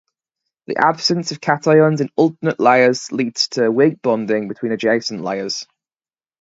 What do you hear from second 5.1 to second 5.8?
layers.